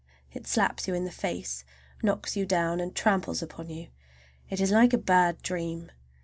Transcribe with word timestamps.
It 0.31 0.47
slaps 0.47 0.87
you 0.87 0.95
in 0.95 1.05
the 1.05 1.11
face, 1.11 1.63
knocks 2.01 2.35
you 2.35 2.43
down, 2.47 2.79
and 2.79 2.95
tramples 2.95 3.43
upon 3.43 3.69
you. 3.69 3.89
It 4.49 4.59
is 4.59 4.71
like 4.71 4.93
a 4.93 4.97
bad 4.97 5.43
dream. 5.43 5.91